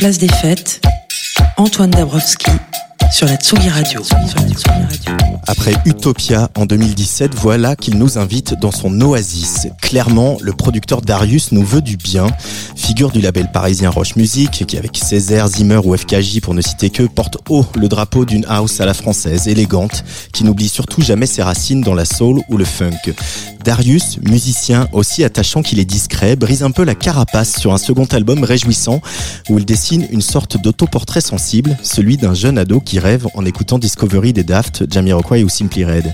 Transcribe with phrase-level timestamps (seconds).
[0.00, 0.80] Place des Fêtes,
[1.58, 2.50] Antoine Dabrowski
[3.12, 4.00] sur la Tsugi Radio.
[5.46, 9.68] Après Utopia en 2017, voilà qu'il nous invite dans son oasis.
[9.82, 12.28] Clairement, le producteur Darius nous veut du bien.
[12.76, 16.88] Figure du label parisien Roche Music, qui avec Césaire, Zimmer ou FKJ pour ne citer
[16.88, 21.26] que, porte haut le drapeau d'une house à la française, élégante, qui n'oublie surtout jamais
[21.26, 23.12] ses racines dans la soul ou le funk.
[23.64, 28.06] Darius, musicien aussi attachant qu'il est discret, brise un peu la carapace sur un second
[28.06, 29.00] album réjouissant
[29.48, 33.78] où il dessine une sorte d'autoportrait sensible, celui d'un jeune ado qui rêve en écoutant
[33.78, 36.12] Discovery des Daft, Jamiroquai ou Simply Red.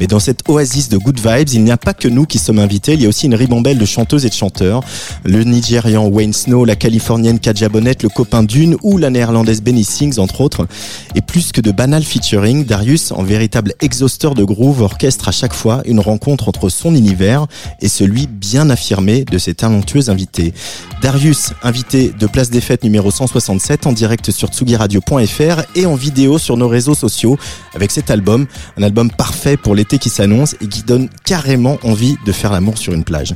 [0.00, 2.58] Mais dans cette oasis de good vibes, il n'y a pas que nous qui sommes
[2.58, 4.82] invités, il y a aussi une ribambelle de chanteuses et de chanteurs.
[5.24, 9.84] Le Nigérian Wayne Snow, la Californienne Kaja Bonnet, le copain Dune ou la néerlandaise Benny
[9.84, 10.66] Sings entre autres.
[11.14, 15.54] Et plus que de banal featuring, Darius, en véritable exhausteur de groove, orchestre à chaque
[15.54, 17.46] fois une rencontre entre son univers
[17.80, 20.54] et celui bien affirmé de ses talentueux invités.
[21.02, 26.38] Darius, invité de Place des Fêtes numéro 167 en direct sur tsugiradio.fr et en vidéo
[26.38, 27.38] sur nos réseaux sociaux
[27.74, 28.46] avec cet album,
[28.78, 32.78] un album parfait pour l'été qui s'annonce et qui donne carrément envie de faire l'amour
[32.78, 33.34] sur une plage.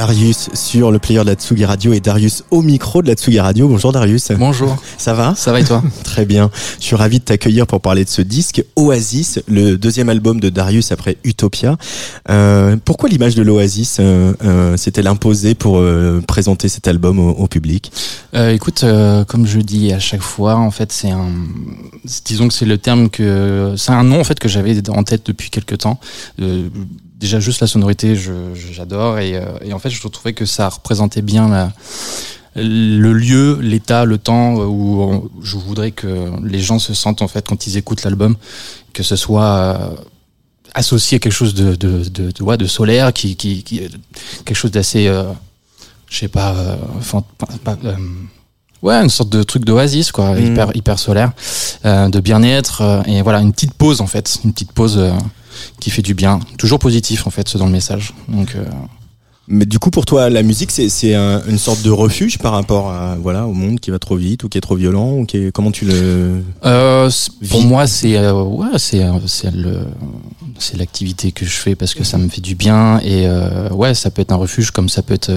[0.00, 3.38] Darius sur le player de la Tsugi Radio et Darius au micro de la Tsugi
[3.38, 3.68] Radio.
[3.68, 4.32] Bonjour Darius.
[4.32, 4.78] Bonjour.
[4.96, 5.34] Ça va?
[5.36, 5.82] Ça va et toi?
[6.04, 6.50] Très bien.
[6.78, 10.48] Je suis ravi de t'accueillir pour parler de ce disque Oasis, le deuxième album de
[10.48, 11.76] Darius après Utopia.
[12.30, 17.32] Euh, pourquoi l'image de l'Oasis euh, euh, s'est-elle imposée pour euh, présenter cet album au,
[17.32, 17.92] au public?
[18.32, 21.28] Euh, Écoute, euh, comme je dis à chaque fois, en fait, c'est un,
[22.24, 25.26] disons que c'est le terme que, c'est un nom en fait que j'avais en tête
[25.26, 26.00] depuis quelques temps.
[27.20, 28.16] Euh, déjà juste la sonorité,
[28.72, 31.72] j'adore et, euh, et en fait, je trouvais que ça représentait bien la,
[32.56, 37.28] le lieu, l'état, le temps où on- je voudrais que les gens se sentent en
[37.28, 38.36] fait quand ils écoutent l'album,
[38.92, 39.76] que ce soit euh,
[40.74, 43.80] associé à quelque chose de de de, de, ouais, de solaire, qui, qui, qui
[44.44, 45.24] quelque chose d'assez, euh,
[46.08, 47.96] je sais pas, euh, fant- pas- pas, euh,
[48.82, 50.46] ouais, une sorte de truc d'oasis quoi, Mhm.
[50.46, 51.32] hyper hyper solaire,
[51.84, 54.98] euh, de bien-être euh, et voilà une petite pause en fait, une petite pause.
[55.80, 58.12] Qui fait du bien, toujours positif en fait, dans le message.
[58.28, 58.64] Donc euh,
[59.52, 62.52] Mais du coup, pour toi, la musique, c'est c'est un- une sorte de refuge par
[62.52, 65.24] rapport à voilà au monde qui va trop vite ou qui est trop violent ou
[65.26, 67.10] qui est, comment tu le Euh,
[67.50, 69.80] pour moi, c'est euh, ouais, c'est c'est le
[70.58, 73.94] c'est l'activité que je fais parce que ça me fait du bien et euh, ouais,
[73.94, 75.32] ça peut être un refuge comme ça peut être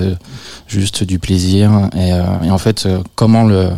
[0.67, 3.69] juste du plaisir et, euh, et en fait, comment le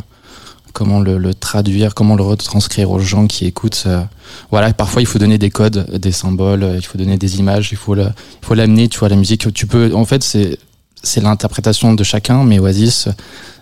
[0.75, 3.85] comment le, le traduire, comment le retranscrire aux gens qui écoutent.
[3.87, 4.03] euh,
[4.51, 7.69] voilà, parfois il faut donner des codes, des symboles, euh, il faut donner des images,
[7.71, 8.03] il faut le,
[8.41, 9.51] il faut l'amener, tu vois, la musique.
[9.53, 10.59] Tu peux, en fait, c'est
[11.01, 13.07] c'est l'interprétation de chacun, mais Oasis,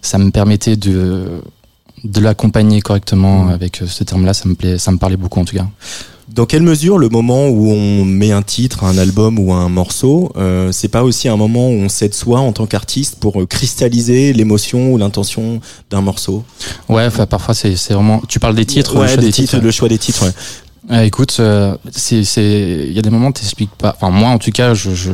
[0.01, 1.42] ça me permettait de
[2.04, 5.45] de l'accompagner correctement avec euh, ce terme-là, ça me plaît, ça me parlait beaucoup en
[5.45, 5.68] tout cas.
[6.33, 10.31] Dans quelle mesure le moment où on met un titre, un album ou un morceau,
[10.35, 13.45] euh, c'est pas aussi un moment où on s'aide soi en tant qu'artiste pour euh,
[13.45, 16.44] cristalliser l'émotion ou l'intention d'un morceau?
[16.89, 18.19] Ouais, enfin parfois c'est c'est vraiment.
[18.27, 19.63] Tu parles des titres, le ouais, choix des des titres, titres.
[19.63, 20.24] le choix des titres.
[20.25, 20.31] ouais.
[20.91, 23.95] Euh, écoute, euh, c'est c'est il y a des moments où t'expliques pas.
[23.95, 25.12] Enfin moi en tout cas, je, je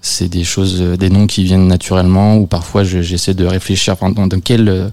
[0.00, 3.92] c'est des choses, des noms qui viennent naturellement ou parfois je- j'essaie de réfléchir.
[3.92, 4.88] Enfin, dans, dans quel euh,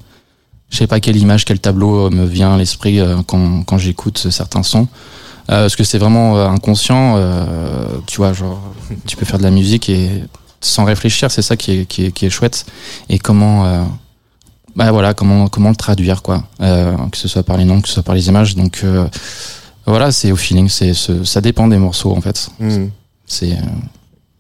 [0.69, 4.63] je sais pas quelle image, quel tableau me vient à l'esprit quand quand j'écoute certains
[4.63, 4.89] sons.
[5.49, 7.15] Euh, parce que c'est vraiment euh, inconscient.
[7.17, 8.61] euh, tu vois, genre
[9.07, 10.23] tu peux faire de la musique et
[10.61, 12.65] sans réfléchir, c'est ça qui est, qui est qui est chouette.
[13.09, 13.83] Et comment euh,
[14.75, 17.95] bah voilà comment comment le traduire quoi que ce soit par les noms que ce
[17.95, 18.85] soit par les images donc
[19.85, 22.87] voilà c'est au feeling c'est ce- ça dépend des morceaux en fait Hmm.
[23.25, 23.57] c'est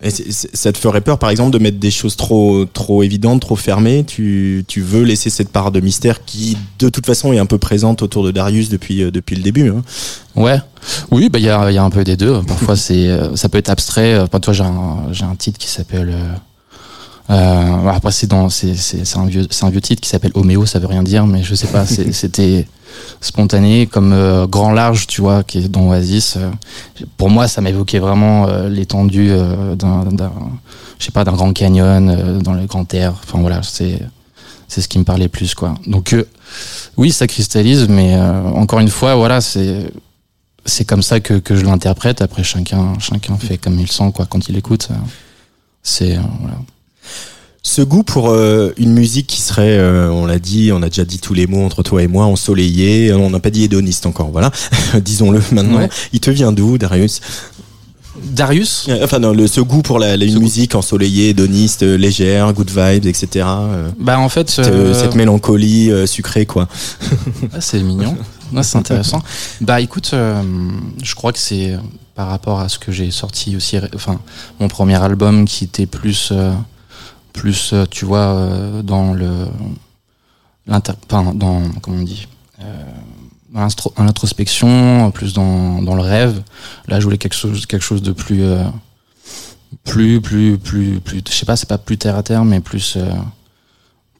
[0.09, 4.03] Ça te ferait peur, par exemple, de mettre des choses trop, trop évidentes, trop fermées?
[4.03, 7.59] Tu, tu veux laisser cette part de mystère qui, de toute façon, est un peu
[7.59, 9.69] présente autour de Darius depuis, euh, depuis le début.
[9.69, 9.83] Hein?
[10.35, 10.59] ouais
[11.11, 13.49] oui bah il y a y a un peu des deux parfois c'est euh, ça
[13.49, 16.15] peut être abstrait Euh, toi j'ai un j'ai un titre qui s'appelle
[17.27, 20.79] après c'est dans c'est c'est un vieux c'est un vieux titre qui s'appelle Homéo ça
[20.79, 22.65] veut rien dire mais je sais pas c'était
[23.19, 26.37] spontané comme euh, grand large tu vois qui est dans Oasis.
[26.37, 26.49] Euh,
[27.17, 29.31] pour moi ça m'évoquait vraiment euh, l'étendue
[29.75, 30.03] d'un
[30.99, 33.99] je sais pas d'un grand canyon dans le grand air enfin voilà c'est
[34.67, 35.75] c'est ce qui me parlait plus quoi.
[35.87, 36.15] Donc
[36.97, 38.15] oui ça cristallise mais
[38.55, 39.91] encore une fois voilà c'est
[40.65, 42.21] c'est comme ça que, que je l'interprète.
[42.21, 44.89] Après chacun chacun fait comme il sent quoi quand il écoute
[45.83, 46.57] c'est voilà
[47.63, 51.05] Ce goût pour euh, une musique qui serait, euh, on l'a dit, on a déjà
[51.05, 53.13] dit tous les mots entre toi et moi, ensoleillé.
[53.13, 54.51] On n'a pas dit hédoniste encore, voilà.
[54.99, 55.77] Disons-le maintenant.
[55.77, 55.89] Ouais.
[56.11, 57.21] Il te vient d'où, Darius?
[58.23, 58.87] Darius?
[58.89, 62.51] Euh, Enfin, non, le, ce goût pour la, la- une musique ensoleillée, hédoniste, euh, légère,
[62.53, 63.45] good vibes, etc.
[63.47, 66.67] euh, bah en fait cette, euh, cette mélancolie euh, sucrée, quoi.
[67.53, 68.17] Ah, c'est mignon.
[68.63, 69.21] C'est intéressant.
[69.61, 70.41] bah écoute, euh,
[71.03, 71.77] je crois que c'est
[72.15, 74.19] par rapport à ce que j'ai sorti aussi, enfin
[74.59, 76.51] mon premier album qui était plus, euh,
[77.33, 79.47] plus, euh, tu vois, euh, dans le,
[80.67, 82.27] l'inter, dans comment on dit,
[82.61, 82.63] euh,
[83.53, 86.41] dans l'introspection, plus dans, dans le rêve.
[86.87, 88.63] Là, je voulais quelque chose, quelque chose de plus, euh,
[89.83, 92.97] plus, plus, plus, plus, je sais pas, c'est pas plus terre à terre, mais plus.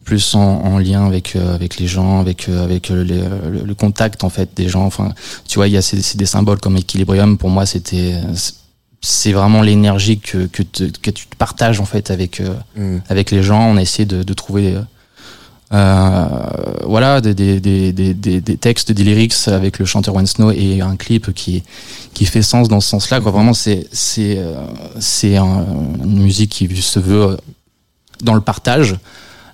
[0.04, 4.68] plus en, en lien avec avec les gens, avec avec le, contact en fait des
[4.68, 4.86] gens.
[4.86, 5.14] Enfin,
[5.48, 7.38] tu vois, il y a ces, ces- des symboles comme Equilibrium.
[7.38, 8.16] Pour moi, c'était
[9.02, 12.98] c'est- vraiment l'énergie que que, te- que tu partages en fait avec euh, Mm.
[13.10, 13.64] avec les gens.
[13.72, 14.78] On a essayé de, de trouver
[15.74, 16.26] euh,
[16.86, 20.82] voilà des, des, des, des, des, textes, des lyrics avec le chanteur One Snow et
[20.82, 21.64] un clip qui
[22.14, 23.22] qui fait sens dans ce sens-là.
[23.22, 23.32] Quoi.
[23.32, 24.56] Vraiment, c'est c'est euh,
[25.00, 25.66] c'est un-
[26.04, 27.38] une musique qui se veut euh,
[28.22, 28.94] dans le partage.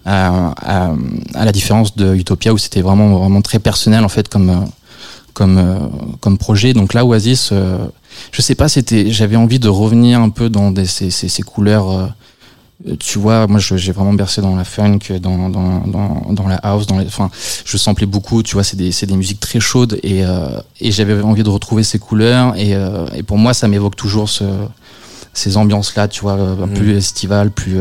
[0.08, 0.94] euh, à,
[1.36, 4.66] à la différence de Utopia où c'était vraiment vraiment très personnel en fait comme
[5.34, 7.78] comme comme projet donc là Oasis euh,
[8.32, 11.44] je sais pas c'était j'avais envie de revenir un peu dans des, ces, ces, ces
[11.44, 12.08] couleurs euh,
[13.00, 16.86] tu vois moi j'ai vraiment bercé dans la funk dans dans dans, dans la house
[16.86, 17.30] dans les enfin
[17.66, 21.22] je samplais beaucoup tu vois c'est des des musiques très chaudes et euh, et j'avais
[21.22, 24.44] envie de retrouver ces couleurs et euh, et pour moi ça m'évoque toujours ce
[25.34, 27.80] ces ambiances là, tu vois, peu plus estivales, plus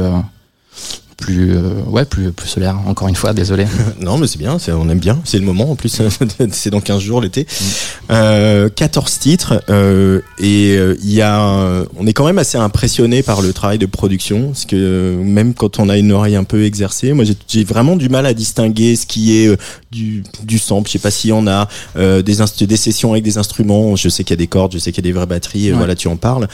[1.16, 3.66] plus euh, ouais plus plus solaire encore une fois désolé.
[4.00, 6.00] Non mais c'est bien on aime bien c'est le moment en plus
[6.52, 7.42] c'est dans 15 jours l'été.
[7.42, 8.12] Mm.
[8.12, 13.22] euh, 14 titres euh, et euh, il y a on est quand même assez impressionné
[13.22, 16.64] par le travail de production parce que même quand on a une oreille un peu
[16.64, 19.56] exercée moi j'ai vraiment du mal à distinguer ce qui est
[19.90, 20.88] du du sample.
[20.88, 23.96] Je sais pas s'il y en a des des sessions avec des instruments.
[23.96, 25.70] Je sais qu'il y a des cordes je sais qu'il y a des vraies batteries
[25.70, 26.48] voilà tu en parles.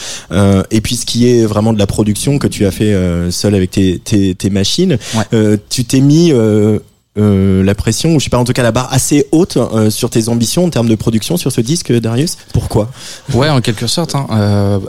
[0.70, 2.94] Et puis ce qui est vraiment de la production que tu as fait
[3.30, 4.98] seul avec tes, tes, tes machine.
[5.32, 6.78] Euh, tu t'es mis euh,
[7.18, 9.58] euh, la pression, ou je sais pas, en tout cas la barre assez haute
[9.90, 12.36] sur tes ambitions en termes de production sur ce disque, Darius?
[12.52, 12.90] Pourquoi?
[13.34, 14.14] Ouais, en quelque sorte.
[14.14, 14.26] Hein.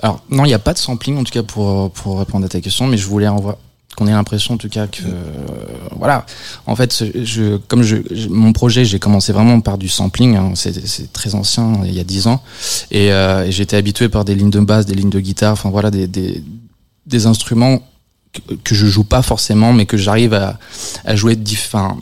[0.01, 2.50] alors non, il n'y a pas de sampling en tout cas pour pour répondre à
[2.50, 3.27] ta question, mais je voulais
[3.96, 5.03] qu'on ait l'impression en tout cas que
[5.96, 6.25] voilà
[6.65, 10.53] en fait je comme je, mon projet j'ai commencé vraiment par du sampling hein.
[10.55, 12.41] c'est très ancien il y a dix ans
[12.89, 13.12] et,
[13.50, 16.43] j'étais habitué par des lignes de basse des lignes de guitare enfin voilà des, des,
[17.05, 17.82] des instruments
[18.63, 20.57] que je joue pas forcément, mais que j'arrive à,
[21.05, 21.37] à jouer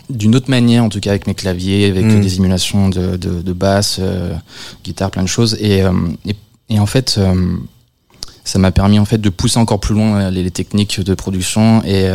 [0.10, 2.22] d'une autre manière, en tout cas avec mes claviers, avec mm.
[2.22, 4.34] des simulations de, de, de basse, euh,
[4.84, 5.58] guitare, plein de choses.
[5.60, 5.92] Et, euh,
[6.26, 6.36] et,
[6.70, 7.56] et, en fait, euh,
[8.44, 11.84] ça m'a permis en fait de pousser encore plus loin les, les techniques de production
[11.84, 12.10] et,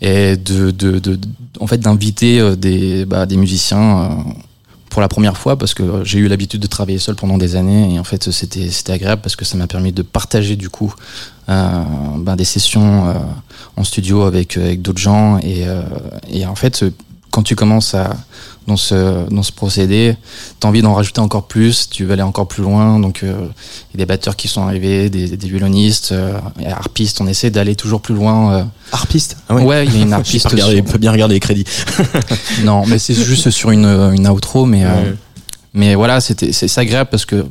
[0.00, 1.18] et de, de, de,
[1.60, 4.24] en fait d'inviter des, bah, des musiciens
[4.94, 7.92] pour la première fois parce que j'ai eu l'habitude de travailler seul pendant des années
[7.92, 10.94] et en fait c'était c'était agréable parce que ça m'a permis de partager du coup
[11.48, 11.82] euh,
[12.18, 13.14] ben, des sessions euh,
[13.76, 15.82] en studio avec avec d'autres gens euh,
[16.28, 16.84] et en fait
[17.34, 18.16] quand tu commences à
[18.68, 20.16] dans ce dans ce procédé,
[20.60, 23.00] t'as envie d'en rajouter encore plus, tu veux aller encore plus loin.
[23.00, 27.20] Donc il y a des batteurs qui sont arrivés, des, des violonistes, euh, harpistes.
[27.20, 28.54] On essaie d'aller toujours plus loin.
[28.54, 28.64] Euh.
[28.92, 29.36] Harpiste?
[29.48, 29.64] Ah ouais.
[29.64, 29.84] ouais.
[29.84, 30.46] il y a une harpiste.
[30.52, 31.66] Il peut bien regarder les crédits.
[32.64, 34.84] non, mais c'est juste sur une une outro, mais
[35.72, 37.44] mais voilà, c'était c'est agréable parce que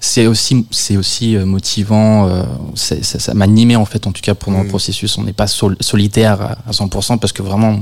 [0.00, 4.34] c'est aussi c'est aussi euh, motivant euh, ça, ça m'animait en fait en tout cas
[4.34, 4.68] pendant le mm.
[4.68, 5.18] processus.
[5.18, 7.80] On n'est pas solitaire à, 100% parce que vraiment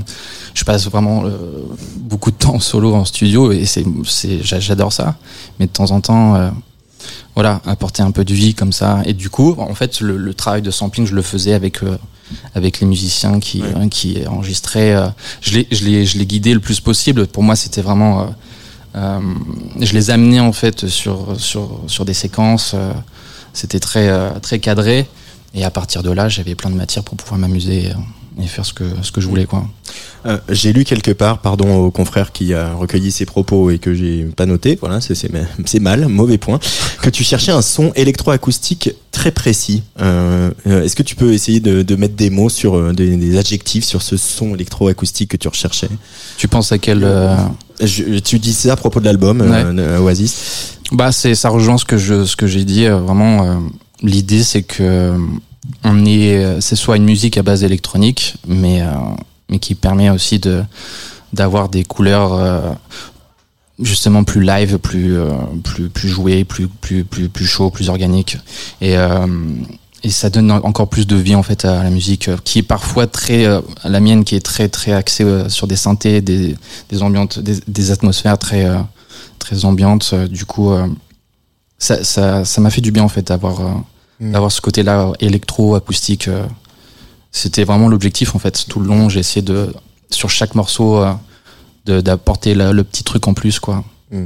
[0.53, 1.37] je passe vraiment euh,
[1.97, 3.85] beaucoup de temps solo en studio et c'est
[4.41, 5.15] j'adore ça.
[5.59, 6.51] Mais de temps en temps
[7.35, 9.01] voilà apporter un peu de vie comme ça.
[9.05, 11.81] Et du coup en fait le, le travail de sampling je le faisais avec
[12.55, 16.79] avec les musiciens qui qui enregistraient je les je les je les guidais le plus
[16.79, 17.27] possible.
[17.27, 18.33] Pour moi c'était vraiment
[19.79, 22.71] je les amenais en fait sur, sur, sur des séquences.
[22.73, 22.93] Euh,
[23.53, 25.07] c'était très, euh, très cadré.
[25.53, 27.91] Et à partir de là, j'avais plein de matière pour pouvoir m'amuser
[28.39, 29.45] et faire ce que, ce que je voulais.
[29.45, 29.65] Quoi.
[30.27, 33.95] Euh, j'ai lu quelque part, pardon au confrère qui a recueilli ses propos et que
[33.95, 36.59] j'ai pas noté, voilà, c'est mal, mauvais point,
[37.01, 39.81] que tu cherchais un son électroacoustique très précis.
[40.01, 43.85] Euh, Est-ce que tu peux essayer de, de mettre des mots sur des, des, adjectifs
[43.85, 45.89] sur ce son électroacoustique que tu recherchais?
[46.37, 47.03] Tu penses à quel
[47.81, 49.41] je, Tu dis ça à propos de l'album
[50.01, 53.61] Oasis Bah c'est ça rejoint ce que je ce que j'ai dit vraiment.
[54.01, 55.17] L'idée c'est que
[55.83, 58.91] on est, euh, c'est soit une musique à base électronique, mais euh,
[59.49, 60.63] mais qui permet aussi de
[61.33, 62.71] d'avoir des couleurs euh,
[63.79, 65.17] justement plus live, plus
[65.63, 68.37] plus plus joué, plus plus plus plus chaud, plus organique
[68.81, 68.95] et
[70.03, 73.07] et ça donne encore plus de vie en fait à la musique qui est parfois
[73.07, 76.55] très à la mienne qui est très très axée sur des synthés des
[76.89, 78.67] des ambiantes des, des atmosphères très
[79.39, 80.71] très ambiantes du coup
[81.79, 83.83] ça ça ça m'a fait du bien en fait d'avoir
[84.19, 84.31] Mm.
[84.31, 86.27] d'avoir ce côté-là électro-acoustique.
[86.27, 86.45] Euh,
[87.31, 88.65] c'était vraiment l'objectif en fait.
[88.67, 89.73] Tout le long, j'ai essayé de,
[90.09, 93.83] sur chaque morceau, euh, d'apporter le petit truc en plus, quoi.
[94.11, 94.25] Mm.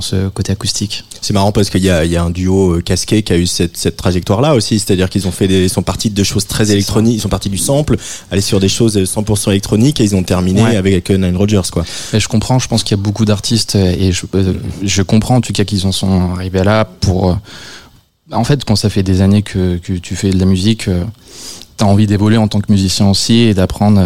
[0.00, 1.04] Ce côté acoustique.
[1.22, 3.46] C'est marrant parce qu'il y a, y a un duo euh, casqué qui a eu
[3.46, 7.16] cette, cette trajectoire-là aussi, c'est-à-dire qu'ils ont fait des, sont partis de choses très électroniques,
[7.16, 7.96] ils sont partis du sample,
[8.30, 11.84] aller sur des choses 100% électroniques et ils ont terminé avec Nine Rogers quoi.
[12.12, 14.26] Et je comprends, je pense qu'il y a beaucoup d'artistes et je,
[14.82, 17.38] je comprends en tout cas qu'ils en sont arrivés là pour
[18.32, 21.04] en fait, quand ça fait des années que, que tu fais de la musique, euh,
[21.76, 24.00] tu as envie d'évoluer en tant que musicien aussi et d'apprendre.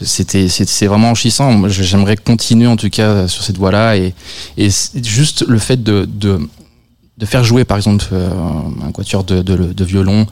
[0.00, 1.68] Euh, c'était c'est vraiment enrichissant.
[1.68, 4.14] J'aimerais continuer en tout cas sur cette voie-là et,
[4.56, 4.68] et
[5.02, 6.38] juste le fait de, de,
[7.18, 8.30] de faire jouer par exemple euh,
[8.86, 10.26] un quatuor de, de, de violon,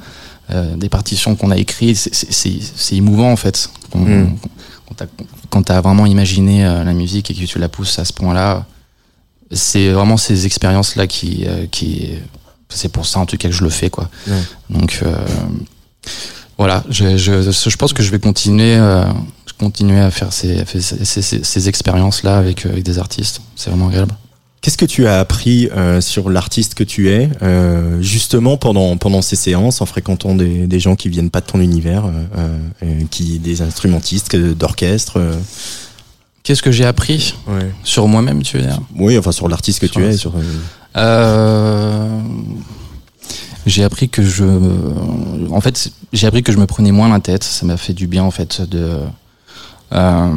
[0.77, 3.71] des partitions qu'on a écrites, c'est émouvant en fait.
[3.95, 4.27] Mm.
[5.49, 8.67] Quand tu as, vraiment imaginé la musique et que tu la pousses à ce point-là,
[9.51, 12.11] c'est vraiment ces expériences-là qui, qui
[12.69, 14.11] c'est pour ça en tout cas que je le fais quoi.
[14.69, 15.17] Donc euh,
[16.59, 19.05] voilà, je, je, je, pense que je vais continuer, euh,
[19.59, 23.41] continuer à faire ces, ces, ces, expériences là avec, euh, avec des artistes.
[23.57, 24.15] C'est vraiment agréable.
[24.61, 29.21] Qu'est-ce que tu as appris euh, sur l'artiste que tu es, euh, justement pendant pendant
[29.21, 32.05] ces séances, en fréquentant des, des gens qui viennent pas de ton univers,
[33.11, 35.21] qui des instrumentistes d'orchestre
[36.45, 37.35] Qu'est-ce que j'ai appris?
[37.49, 37.71] Ouais.
[37.85, 38.79] sur moi-même, tu veux dire?
[38.97, 40.15] Oui, enfin sur l'artiste que tu es.
[40.15, 40.35] Sur,
[40.97, 42.21] euh,
[43.67, 44.45] J'ai appris que je,
[45.51, 47.45] en fait, j'ai appris que je me prenais moins la tête.
[47.45, 49.01] Ça m'a fait du bien en fait de
[49.95, 50.33] euh,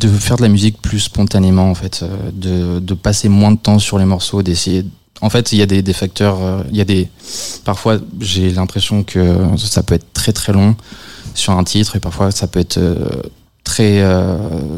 [0.00, 3.58] de faire de la musique plus spontanément en fait, euh, de, de passer moins de
[3.58, 4.84] temps sur les morceaux, d'essayer.
[5.20, 7.08] En fait, il y a des, facteurs, euh, il y a des.
[7.64, 10.74] Parfois, j'ai l'impression que ça peut être très très long
[11.34, 12.80] sur un titre et parfois ça peut être
[13.62, 14.04] très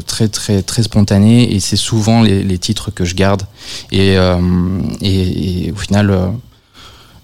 [0.05, 3.43] très très très spontané et c'est souvent les, titres que je garde
[3.91, 4.15] et,
[5.01, 6.31] et, au final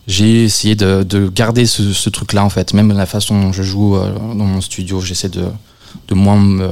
[0.08, 2.74] j'ai essayé de, de, garder ce, ce, truc là en fait.
[2.74, 5.46] Même la façon dont je joue dans mon studio j'essaie de
[6.08, 6.70] de moins me,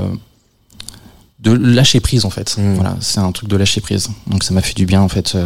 [1.40, 2.58] de lâcher prise en fait.
[2.58, 2.74] Mmh.
[2.76, 4.10] voilà c'est un truc de lâcher prise.
[4.28, 5.38] Donc ça m'a fait du bien en fait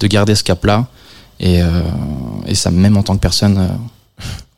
[0.00, 0.86] de garder ce cap là
[1.40, 1.60] et,
[2.46, 3.68] et ça même en tant que personne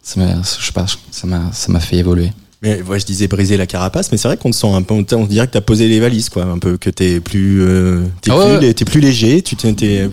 [0.03, 3.29] ça m'a je sais pas ça m'a ça m'a fait évoluer mais ouais, je disais
[3.29, 5.61] briser la carapace, mais c'est vrai qu'on te sent un peu, on dirait que t'as
[5.61, 8.75] posé les valises, quoi, un peu, que t'es plus, euh, t'es ah ouais, plus, ouais.
[8.75, 10.09] plus, léger, tu t'es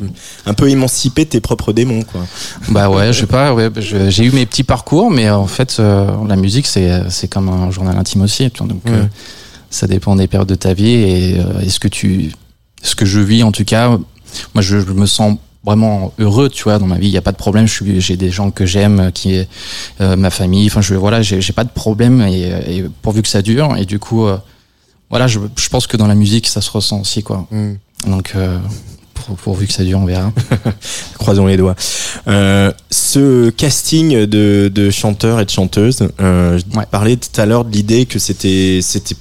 [0.46, 2.22] un peu émancipé de tes propres démons, quoi.
[2.70, 6.12] Bah ouais, je sais pas, ouais, j'ai eu mes petits parcours, mais en fait, euh,
[6.28, 9.06] la musique, c'est, c'est comme un journal intime aussi, donc euh,
[9.70, 12.32] ça dépend des périodes de ta vie et euh, est-ce que tu,
[12.82, 13.90] ce que je vis en tout cas,
[14.54, 17.08] moi je, je me sens vraiment heureux tu vois dans ma vie.
[17.08, 17.68] Il y a pas de problème.
[17.68, 19.48] J'ai des gens que j'aime qui est
[20.02, 20.68] euh, ma famille.
[20.68, 23.76] Enfin je voilà j'ai pas de problème et, et, pourvu que ça dure.
[23.78, 24.38] Et du coup euh,
[25.10, 27.48] voilà je, je, pense que dans la musique ça se ressent aussi quoi.
[27.52, 27.74] Mm.
[28.08, 28.60] donc euh,
[29.14, 30.32] pour, pourvu que ça dure on verra.
[31.18, 31.76] Croisons les doigts.
[32.28, 36.86] Ce casting de, de chanteurs et de chanteuses je ouais.
[36.92, 39.16] parlais tout à l'heure de l'idée que c'était c'était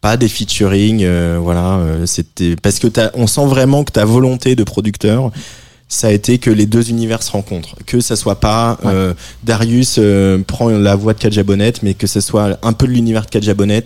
[0.00, 1.04] pas des featuring
[1.38, 5.32] voilà c'était parce que as, on sent vraiment que ta volonté de producteur
[5.90, 8.90] ça a été que les deux univers se rencontrent, que ça soit pas ouais.
[8.92, 12.92] euh, Darius euh, prend la voix de Kadjabonnet, mais que ce soit un peu de
[12.92, 13.84] l'univers de Kadjabonnet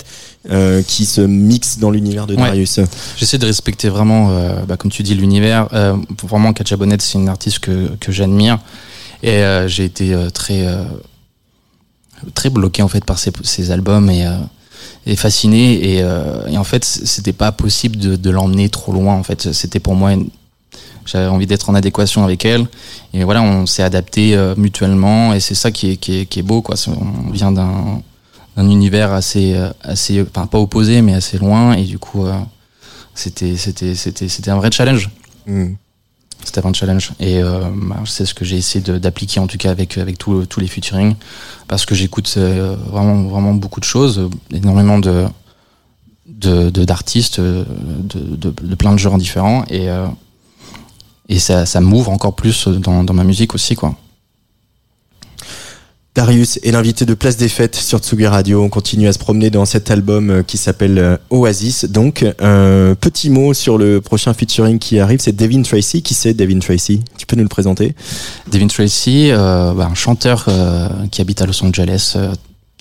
[0.51, 2.81] euh, qui se mixe dans l'univers de Darius.
[3.17, 5.69] J'essaie de respecter vraiment, euh, bah, comme tu dis, l'univers.
[5.73, 8.59] Euh, vraiment, Kadjabonnet, c'est une artiste que, que j'admire
[9.23, 10.67] et euh, j'ai été très
[12.35, 14.27] très bloqué en fait par ses, ses albums et
[15.07, 15.99] et fasciné et,
[16.49, 19.95] et en fait c'était pas possible de, de l'emmener trop loin en fait c'était pour
[19.97, 20.29] moi une,
[21.05, 22.67] j'avais envie d'être en adéquation avec elle.
[23.15, 25.35] Et voilà on s'est adapté euh, mutuellement.
[25.35, 26.77] Et c'est ça qui est, qui est, qui est beau quoi.
[26.89, 28.03] On vient d'un
[28.57, 31.75] univers assez assez enfin pas opposé mais assez loin.
[31.75, 32.33] Et du coup euh,
[33.15, 35.11] c'était c'était c'était c'était un vrai challenge.
[35.47, 35.75] Mm.
[36.45, 37.13] c'était un vrai challenge.
[37.21, 40.47] Et euh, bah, c'est ce que j'ai essayé d'appliquer en tout cas avec avec tous
[40.47, 41.15] tous les featuring.
[41.69, 45.27] Parce que j'écoute euh, vraiment vraiment beaucoup de choses énormément de
[46.27, 47.65] de d'artistes de,
[48.01, 49.65] de, de, de, plein de genres différents.
[49.69, 50.07] Et euh,
[51.33, 53.97] et ça, ça m'ouvre encore plus dans, dans ma musique aussi quoi.
[56.15, 58.63] Darius est l'invité de Place des Fêtes sur Tsugi Radio.
[58.63, 61.87] On continue à se promener dans cet album euh, qui s'appelle euh, Oasis.
[61.87, 66.03] Donc, un petit mot sur le prochain featuring qui arrive, c'est Devin Tracy.
[66.03, 67.01] Qui c'est Devin Tracy?
[67.17, 67.95] Tu peux nous le présenter?
[68.51, 72.19] Devin Tracy, euh, bah, un chanteur euh, qui habite à Los Angeles.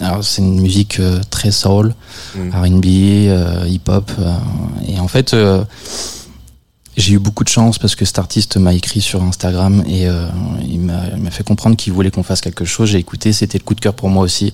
[0.01, 1.95] Alors, c'est une musique euh, très soul,
[2.35, 2.49] mm.
[2.51, 2.85] R&B,
[3.65, 4.11] hip-hop.
[4.89, 5.33] et en fait
[6.97, 10.27] j'ai eu beaucoup de chance parce que cet artiste m'a écrit sur Instagram et euh,
[10.61, 12.89] il m'a fait comprendre qu'il voulait qu'on fasse quelque chose.
[12.89, 14.53] J'ai écouté, c'était le coup de cœur pour moi aussi.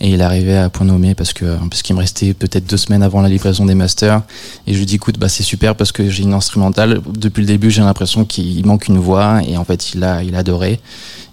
[0.00, 3.02] Et il arrivait à point nommé parce que parce qu'il me restait peut-être deux semaines
[3.02, 4.22] avant la livraison des masters.
[4.68, 7.00] Et je lui dis écoute, bah c'est super parce que j'ai une instrumentale.
[7.08, 10.36] Depuis le début, j'ai l'impression qu'il manque une voix et en fait, il a il
[10.36, 10.80] a adoré.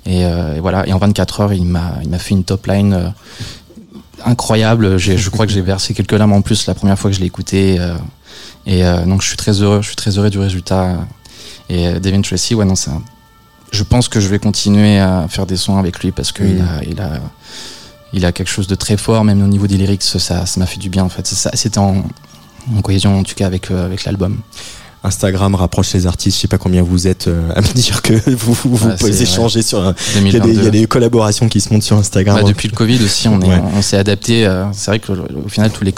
[0.07, 0.87] Et, euh, et voilà.
[0.87, 2.93] Et en 24 heures, il m'a il m'a fait une top line.
[2.93, 3.09] Euh,
[4.25, 7.21] incroyable, je crois que j'ai versé quelques larmes en plus la première fois que je
[7.21, 7.79] l'ai écouté.
[8.69, 11.07] Et euh, donc je suis très heureux, je suis très heureux du résultat.
[11.69, 12.91] Et euh, Devin Tracy, ouais non, c'est
[13.71, 16.61] je pense que je vais continuer à faire des sons avec lui parce qu'il mmh.
[16.61, 17.19] a, il a,
[18.13, 20.65] il a quelque chose de très fort, même au niveau des lyrics, ça, ça m'a
[20.65, 21.27] fait du bien en fait.
[21.27, 22.03] C'était en,
[22.75, 24.37] en cohésion en tout cas avec, euh, avec l'album.
[25.03, 26.37] Instagram rapproche les artistes.
[26.37, 29.21] Je sais pas combien vous êtes euh, à me dire que vous, vous, vous pouvez
[29.21, 29.93] échanger sur.
[30.15, 32.41] Il, y a des, il y a des collaborations qui se montent sur Instagram.
[32.41, 33.61] Bah, depuis le Covid aussi, on, ouais.
[33.63, 34.45] on, on s'est adapté.
[34.45, 35.93] Euh, c'est vrai que au final, tous les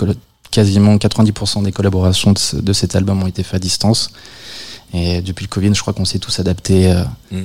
[0.52, 4.12] quasiment 90% des collaborations de, de, cet album ont été faites à distance.
[4.94, 6.92] Et depuis le Covid, je crois qu'on s'est tous adaptés.
[6.92, 7.44] Euh, mm.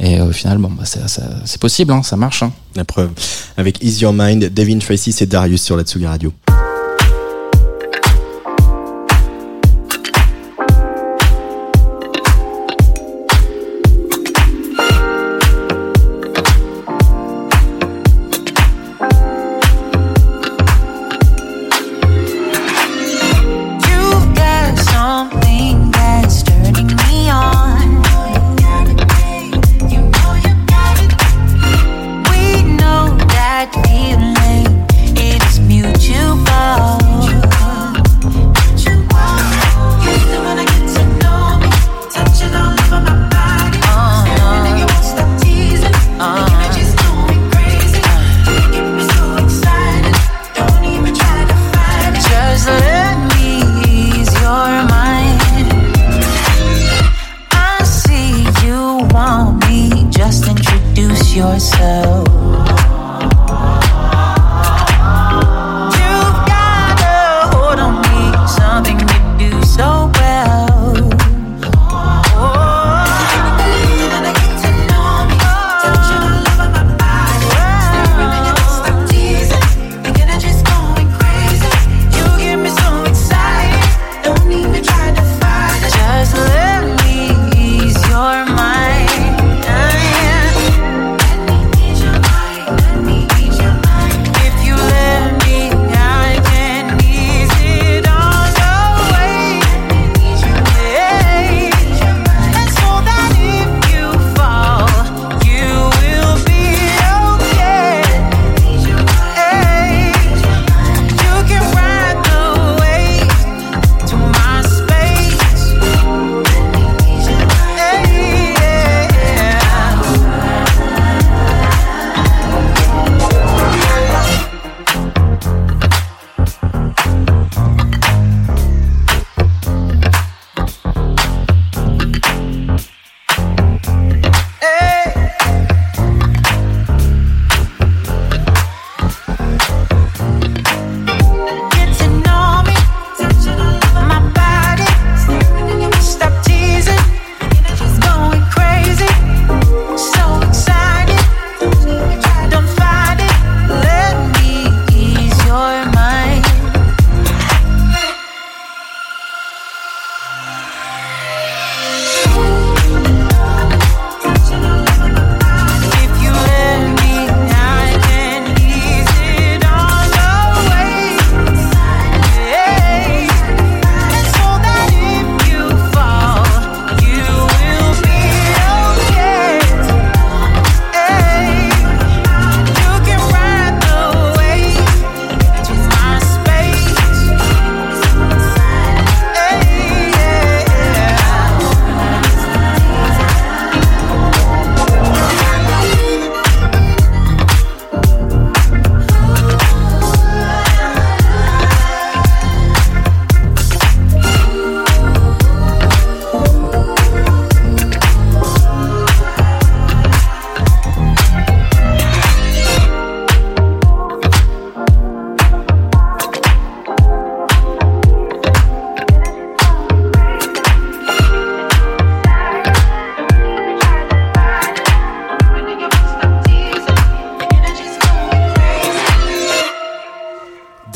[0.00, 2.42] Et au final, bon, bah, c'est possible, hein, ça marche.
[2.42, 2.52] Hein.
[2.76, 3.10] La preuve.
[3.56, 6.32] Avec Ease Your Mind, Devin Tracy, c'est Darius sur la Tsugi Radio.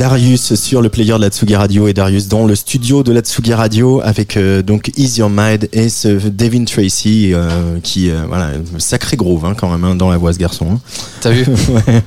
[0.02, 3.20] Darius sur le player de la Tsugi Radio et Darius dans le studio de la
[3.20, 8.24] Tsugi Radio avec euh, donc Easy Your Mind et ce Devin Tracy euh, qui euh,
[8.26, 10.66] voilà sacré groove hein, quand même hein, dans la voix ce garçon.
[10.72, 10.80] Hein.
[11.20, 12.02] T'as vu ouais,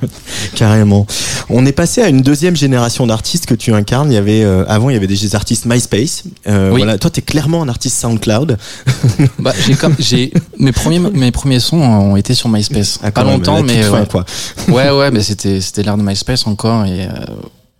[0.54, 1.06] Carrément.
[1.48, 4.12] On est passé à une deuxième génération d'artistes que tu incarnes.
[4.12, 6.24] Il y avait avant il y avait des artistes MySpace.
[6.46, 6.52] Oui.
[6.52, 8.58] Voilà, toi t'es clairement un artiste SoundCloud.
[9.38, 12.98] bah, j'ai comme j'ai mes premiers mes premiers sons ont été sur MySpace.
[13.02, 14.06] Ah, pas longtemps mais ouais.
[14.06, 14.26] quoi.
[14.68, 17.08] ouais ouais mais c'était c'était l'ère de MySpace encore et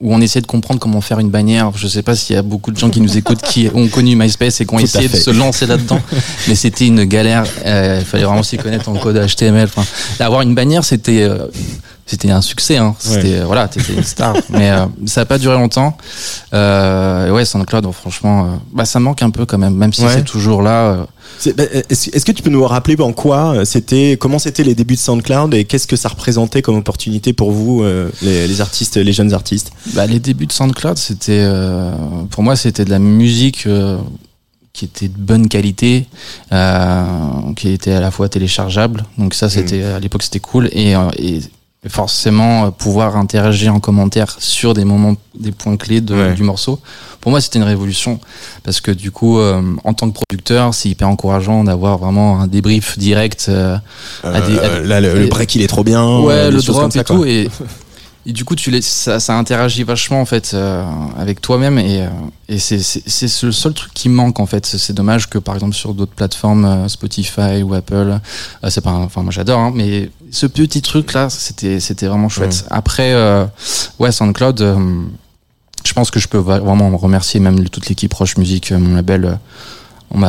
[0.00, 1.72] où on essayait de comprendre comment faire une bannière.
[1.74, 4.14] Je sais pas s'il y a beaucoup de gens qui nous écoutent qui ont connu
[4.14, 6.00] MySpace et qui ont essayé de se lancer là-dedans,
[6.48, 7.44] mais c'était une galère.
[7.64, 9.68] Euh, il fallait vraiment s'y connaître en code HTML.
[9.74, 9.84] Enfin,
[10.20, 11.46] avoir une bannière, c'était euh,
[12.06, 12.76] c'était un succès.
[12.78, 12.94] Hein.
[12.98, 14.34] C'était voilà, t'étais une star.
[14.50, 15.96] mais euh, ça a pas duré longtemps.
[16.54, 20.62] Euh, ouais, SoundCloud, franchement, bah ça manque un peu quand même, même si c'est toujours
[20.62, 21.06] là.
[21.54, 24.94] Bah, est-ce que tu peux nous rappeler en quoi euh, c'était, comment c'était les débuts
[24.94, 29.12] de SoundCloud et qu'est-ce que ça représentait comme opportunité pour vous, euh, les, artistes, les
[29.12, 29.70] jeunes artistes?
[29.94, 31.92] Bah, Les débuts de SoundCloud, c'était, euh,
[32.30, 33.68] pour moi, c'était de la musique
[34.72, 36.06] qui était de bonne qualité,
[37.56, 39.04] qui était à la fois téléchargeable.
[39.18, 39.94] Donc ça, c'était mmh.
[39.96, 41.40] à l'époque, c'était cool et, et
[41.88, 46.80] forcément pouvoir interagir en commentaire sur des moments, des points clés de, du morceau.
[47.20, 48.20] Pour moi c'était une révolution
[48.62, 52.46] parce que du coup euh, en tant que producteur c'est hyper encourageant d'avoir vraiment un
[52.46, 53.76] débrief direct euh,
[54.24, 57.50] euh, là le, break il est trop bien ouais le drop et tout et,
[58.26, 60.56] et, du coup tu ça, ça interagit vachement en fait
[61.18, 61.78] avec toi-même.
[61.78, 62.06] Et,
[62.48, 64.66] et c'est c'est le seul truc qui manque en fait.
[64.66, 68.18] C'est dommage que par exemple sur d'autres plateformes Spotify ou Apple
[68.68, 72.66] c'est pas enfin moi j'adore hein, mais ce petit truc là c'était c'était vraiment chouette.
[72.70, 73.14] Après
[73.98, 74.62] ouais SoundCloud
[75.86, 79.24] je pense que je peux vraiment remercier même toute l'équipe Roche Musique, mon label.
[79.24, 79.34] Euh,
[80.10, 80.22] on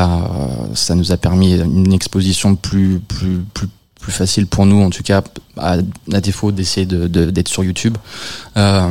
[0.73, 3.67] ça nous a permis une exposition plus, plus, plus,
[4.07, 5.21] plus facile pour nous, en tout cas,
[5.57, 5.75] à,
[6.21, 7.97] défaut d'essayer de, d'être sur YouTube.
[8.55, 8.89] Euh,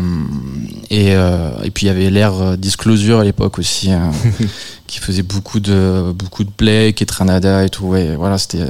[0.91, 4.11] et, euh, et puis il y avait l'ère Disclosure à l'époque aussi, hein,
[4.87, 7.87] qui faisait beaucoup de, beaucoup de play, Ketranada et tout.
[7.87, 8.67] Ouais, voilà, c'était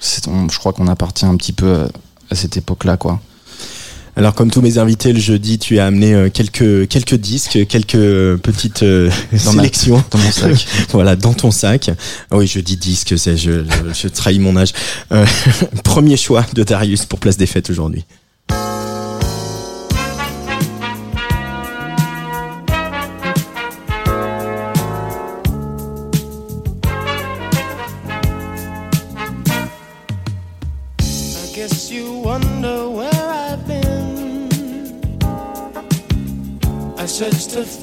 [0.00, 1.88] je crois qu'on appartient un petit peu
[2.30, 3.20] à cette époque-là, quoi.
[4.16, 8.36] Alors comme tous mes invités le jeudi, tu as amené euh, quelques quelques disques, quelques
[8.36, 10.66] petites euh, sélections dans mon sac.
[10.92, 11.90] voilà, dans ton sac.
[12.30, 14.72] Ah oui, je dis disque, c'est je, je, trahis mon âge.
[15.10, 15.26] Euh,
[15.84, 18.04] premier choix de Darius pour Place des Fêtes aujourd'hui.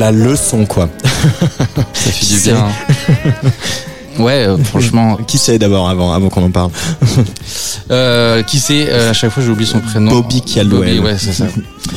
[0.00, 0.88] La leçon, quoi.
[1.92, 2.66] Ça fait du bien.
[4.18, 5.16] Ouais, euh, franchement.
[5.26, 6.70] Qui c'est d'abord avant, avant qu'on en parle
[7.90, 10.10] euh, Qui c'est euh, À chaque fois, j'oublie son prénom.
[10.10, 11.00] Bobby Caldwell.
[11.00, 11.46] ouais, c'est ça.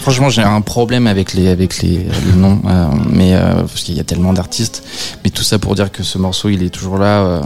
[0.02, 2.62] Franchement, j'ai un problème avec les avec les, les noms,
[3.10, 4.84] mais parce qu'il y a tellement d'artistes.
[5.24, 7.42] Mais tout ça pour dire que ce morceau, il est toujours là,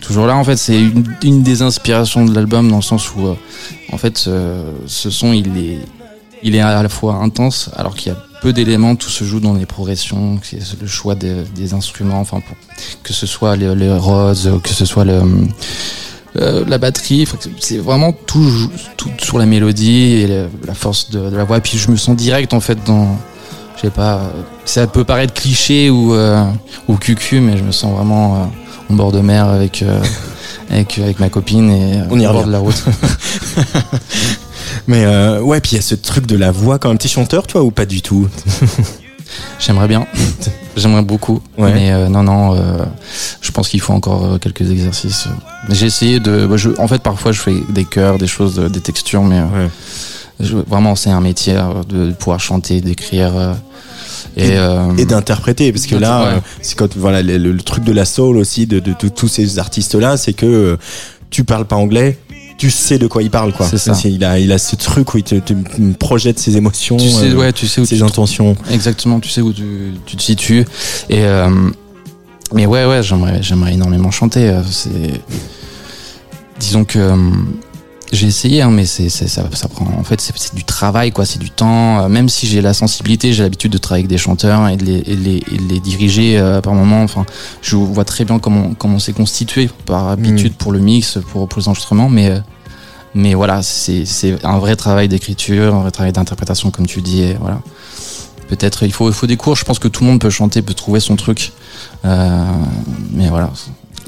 [0.00, 0.36] toujours là.
[0.36, 3.34] En fait, c'est une, une, des inspirations de l'album dans le sens où,
[3.92, 5.78] en fait, ce son, il est
[6.44, 9.40] il est à la fois intense alors qu'il y a peu d'éléments, tout se joue
[9.40, 10.38] dans les progressions,
[10.78, 12.54] le choix des, instruments, enfin pour,
[13.02, 15.22] que ce soit les, les Rhodes, que ce soit le,
[16.36, 17.26] euh, la batterie,
[17.58, 21.56] c'est vraiment tout, tout sur la mélodie et la force de, la voix.
[21.56, 23.16] Et puis je me sens direct en fait dans,
[23.76, 24.20] je sais pas,
[24.66, 26.44] ça peut paraître cliché ou euh,
[26.86, 29.82] ou cucu, mais je me sens vraiment euh, en bord de mer avec
[30.70, 32.84] avec avec ma copine et on y au bord de la route.
[34.86, 36.98] Mais euh, ouais, puis il y a ce truc de la voix quand même.
[36.98, 38.28] T'es chanteur, toi, ou pas du tout?
[39.58, 40.06] J'aimerais bien.
[40.76, 41.40] J'aimerais beaucoup.
[41.58, 42.84] Mais euh, non, non, euh,
[43.40, 45.28] je pense qu'il faut encore quelques exercices.
[45.70, 46.46] J'ai essayé de.
[46.46, 49.40] Bah, je, en fait, parfois, je fais des chœurs, des choses, des textures, mais
[50.40, 51.54] je, vraiment, c'est un métier
[51.88, 53.54] de, pouvoir chanter, d'écrire.
[54.36, 54.56] et,
[54.98, 58.80] et d'interpréter parce que là c'est quand voilà le, truc de la soul aussi de,
[58.80, 60.76] de tous ces artistes là c'est que
[61.30, 62.18] tu parles pas anglais
[62.56, 63.66] tu sais de quoi il parle quoi.
[63.66, 63.92] Ça.
[64.04, 65.34] Il a il a ce truc où il te,
[65.98, 68.56] projette ses émotions, tu sais, euh, ouais, tu sais où ses intentions.
[68.70, 70.64] Exactement, tu sais où tu, tu te situes.
[71.08, 71.50] Et euh,
[72.52, 74.48] mais ouais ouais, j'aimerais j'aimerais énormément chanter.
[74.48, 75.20] Euh, c'est
[76.58, 76.98] disons que
[78.14, 79.86] j'ai essayé, hein, mais c'est, ça, ça prend.
[79.98, 81.26] En fait, c'est, du travail, quoi.
[81.26, 82.08] C'est du temps.
[82.08, 84.98] Même si j'ai la sensibilité, j'ai l'habitude de travailler avec des chanteurs et de les,
[84.98, 87.02] et les, et les diriger par moment.
[87.02, 87.26] Enfin,
[87.62, 90.56] je vois très bien comment comment c'est constitué par habitude mm.
[90.56, 92.40] pour le mix, pour, pour les enregistrements, mais
[93.14, 94.04] mais voilà, c'est
[94.42, 97.22] un vrai travail d'écriture, un vrai travail d'interprétation, comme tu dis.
[97.22, 97.60] Et voilà.
[98.48, 99.54] Peut-être il faut, il faut des cours.
[99.54, 101.52] Je pense que tout le monde peut chanter, peut trouver son truc.
[102.04, 102.44] Euh,
[103.12, 103.50] mais voilà,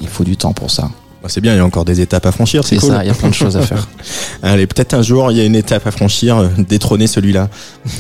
[0.01, 0.91] il faut du temps pour ça.
[1.27, 2.63] Bah, c'est bien, il y a encore des étapes à franchir.
[2.65, 3.89] C'est ça, il y a plein de choses à faire.
[4.45, 7.49] Allez, peut-être un jour, il y a une étape à franchir, euh, détrôner celui-là.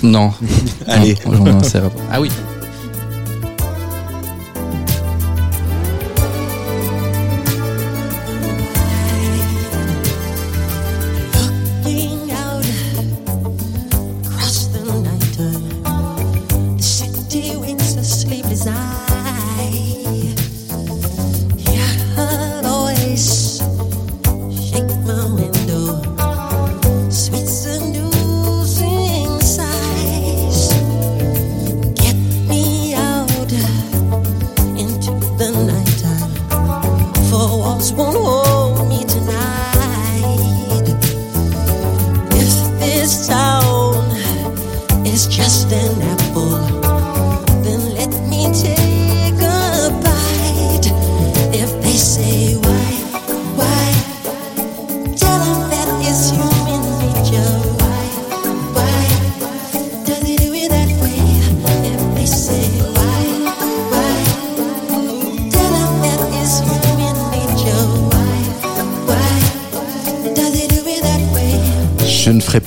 [0.05, 0.33] Non.
[0.87, 1.17] Allez.
[2.12, 2.31] ah oui.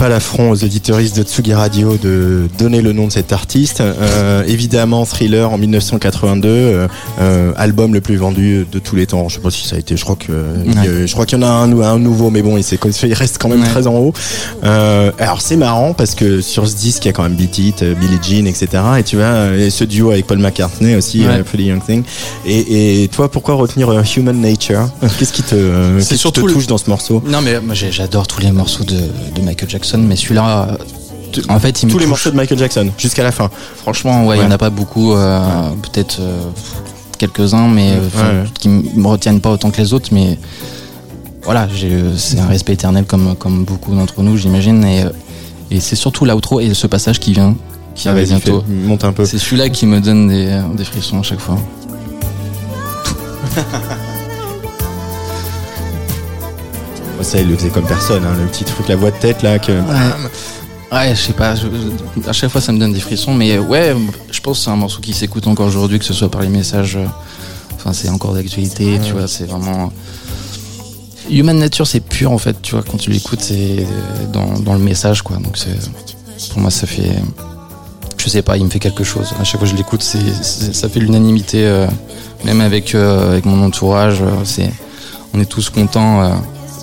[0.10, 3.82] Ferai pas aux auditeuristes de Tsugi Radio de donner le nom de cet artiste.
[3.82, 6.88] Euh, évidemment, Thriller en 1982, euh,
[7.20, 9.28] euh, album le plus vendu de tous les temps.
[9.30, 11.08] Je sais pas si ça a été, je crois que Ouais.
[11.08, 13.62] je crois qu'il y en a un, un nouveau, mais bon, il, reste quand même
[13.62, 13.68] Ouais.
[13.68, 14.14] très en haut.
[14.64, 17.84] Alors c'est marrant parce que sur ce disque, il y a quand même Beat It,
[17.84, 18.68] Billie Jean, etc.
[19.00, 21.44] Et tu vois, et ce duo avec Paul McCartney aussi, Ouais.
[21.44, 22.04] Pretty Young Thing.
[22.46, 24.90] Et, et toi, pourquoi retenir Human Nature?
[25.18, 27.22] Qu'est-ce qui te, qu'est-ce qui te le- touche dans ce morceau?
[27.26, 28.96] Non, mais moi j'adore tous les morceaux de,
[29.36, 30.78] de Michael Jackson, mais celui-là,
[31.50, 32.10] en fait, il me Tous les touche.
[32.10, 33.50] morceaux de Michael Jackson jusqu'à la fin.
[33.78, 35.40] Franchement, ouais, il y en a pas beaucoup, euh,
[35.82, 36.40] peut-être euh,
[37.18, 38.44] quelques-uns, mais euh, enfin, Ouais.
[38.60, 40.38] qui me retiennent pas autant que les autres, mais
[41.44, 45.10] voilà, j'ai- euh, c'est un respect éternel comme, comme beaucoup d'entre nous, j'imagine, et, euh,
[45.72, 47.56] et c'est surtout l'outro et ce passage qui vient,
[47.96, 48.64] qui Ah, arrive vas-y, bientôt.
[48.68, 49.26] fais- monte un peu.
[49.26, 51.58] C'est celui-là qui me donne des, des frissons à chaque fois.
[57.30, 59.60] Ça, il le faisait comme personne, hein, le petit truc, la voix de tête là.
[59.60, 59.72] Que...
[60.92, 61.68] Ouais, je sais pas, je-
[62.24, 63.96] je- à chaque fois ça me donne des frissons, mais euh, ouais,
[64.32, 66.48] je pense que c'est un morceau qui s'écoute encore aujourd'hui, que ce soit par les
[66.50, 67.06] messages, euh,
[67.76, 69.92] enfin c'est encore d'actualité, tu vois, c'est vraiment...
[71.30, 74.74] Human Nature c'est pur en fait, tu vois, quand tu l'écoutes c'est euh, dans, dans
[74.74, 75.78] le message quoi, donc c'est...
[76.50, 77.12] Pour moi ça fait...
[78.18, 79.34] Je sais pas, il me fait quelque chose.
[79.40, 81.86] À chaque fois que je l'écoute, ça fait l'unanimité, euh,
[82.44, 84.72] même avec, euh, avec mon entourage, c'est,
[85.36, 86.24] on est tous contents.
[86.24, 86.30] euh.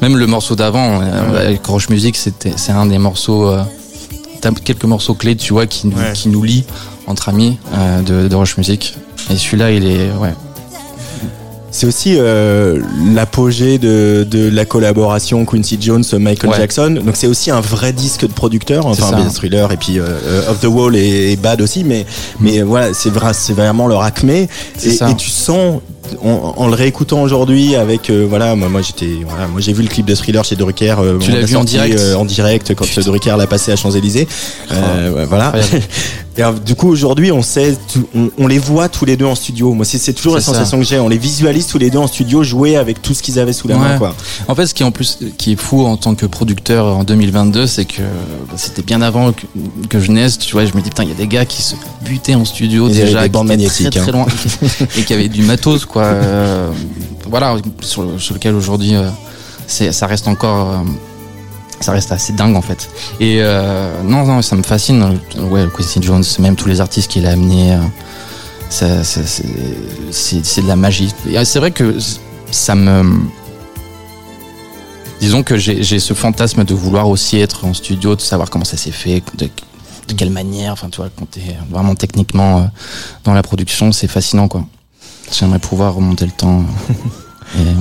[0.02, 3.48] Même le morceau d'avant, euh, avec Roche Music, c'est un des morceaux...
[3.48, 3.62] euh,
[4.40, 6.12] T'as quelques morceaux clés, tu vois, qui, nous- Ouais.
[6.12, 6.64] qui nous lient
[7.06, 8.94] entre amis euh, de, de Roche Music.
[9.30, 10.10] Et celui-là, il est...
[10.20, 10.34] Ouais.
[11.70, 12.80] C'est aussi euh,
[13.14, 16.56] l'apogée de, de la collaboration Quincy Jones-Michael Ouais.
[16.56, 17.00] Jackson.
[17.04, 18.86] Donc c'est aussi un vrai disque de producteur.
[18.86, 21.84] Enfin, bien Thriller et puis euh, Off the Wall et, et Bad aussi.
[21.84, 22.06] Mais,
[22.40, 24.48] mais voilà, c'est vrai, c'est vraiment leur acmé.
[24.84, 25.80] Et tu sens,
[26.22, 29.82] en, en le réécoutant aujourd'hui avec, euh, voilà, moi, moi j'étais, voilà, moi j'ai vu
[29.82, 30.96] le clip de Thriller chez De Rucker.
[30.98, 33.00] euh, Tu l'as l'a vu en direct euh, En direct quand Putain.
[33.02, 34.26] De Rucker l'a passé à Champs-Élysées.
[34.72, 35.52] Euh, ouais, voilà.
[36.38, 37.78] Et alors, du coup, aujourd'hui, on sait,
[38.14, 39.72] on, on les voit tous les deux en studio.
[39.72, 40.52] Moi, c'est c'est toujours la ça.
[40.52, 40.98] sensation que j'ai.
[40.98, 43.68] On les visualise tous les deux en studio jouer avec tout ce qu'ils avaient sous
[43.68, 44.14] la main, quoi.
[44.46, 47.04] En fait, ce qui est en plus qui est fou en tant que producteur en
[47.04, 49.46] 2022, c'est que bah, c'était bien avant que,
[49.88, 50.38] que je naisse.
[50.38, 52.44] Tu vois, je me dis putain, il y a des gars qui se butaient en
[52.44, 54.12] studio déjà, des qui bandes magnétiques, très, très hein.
[54.12, 54.26] loin
[54.98, 55.95] et qui avaient du matos quoi.
[56.04, 56.70] Euh,
[57.28, 59.10] voilà, sur, le- sur lequel aujourd'hui, euh,
[59.68, 60.70] ça reste encore.
[60.72, 60.78] euh,
[61.80, 62.88] ça reste assez dingue en fait.
[63.20, 63.42] Et
[64.04, 65.18] non, non, ça me fascine.
[65.50, 67.76] Ouais, Quincy Jones, même tous les artistes qu'il a amenés,
[68.70, 68.86] c'est
[70.62, 71.12] de la magie.
[71.30, 71.96] Et c'est vrai que
[72.50, 73.18] ça me.
[75.20, 78.76] Disons que j'ai ce fantasme de vouloir aussi être en studio, de savoir comment ça
[78.76, 79.48] s'est fait, de,
[80.08, 80.72] de quelle manière.
[80.72, 82.70] Enfin, tu vois, quand t'es vraiment techniquement
[83.24, 84.64] dans la production, c'est fascinant quoi.
[85.32, 86.64] J'aimerais pouvoir remonter le temps.
[87.58, 87.74] et ouais.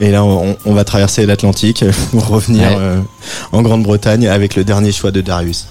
[0.00, 2.76] Et là, on, on va traverser l'Atlantique pour revenir Ouais.
[2.78, 3.00] euh,
[3.52, 5.66] en Grande-Bretagne avec le dernier choix de Darius.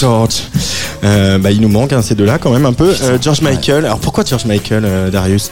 [0.00, 0.42] George.
[1.04, 2.94] Euh, bah, il nous manque hein, ces deux-là quand même un peu.
[3.02, 3.84] Euh, George Michael.
[3.84, 5.50] Alors pourquoi George Michael, euh, Darius?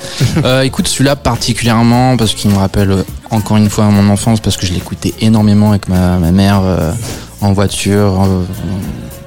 [0.63, 4.73] Écoute, celui-là particulièrement parce qu'il me rappelle encore une fois mon enfance parce que je
[4.73, 6.63] l'écoutais énormément avec ma, ma mère
[7.41, 8.13] en voiture,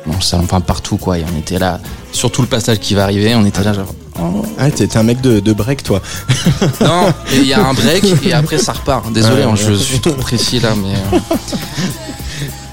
[0.07, 1.19] dans le salon, enfin partout quoi.
[1.19, 1.79] Et on était là,
[2.11, 3.93] surtout le passage qui va arriver, on était là genre.
[4.19, 4.43] oh.
[4.57, 6.01] Ah, t'es un mec de, de break, toi.
[6.81, 9.11] Non, il y a un break et après ça repart.
[9.13, 11.19] Désolé, Ouais, hein, je suis trop précis là, mais.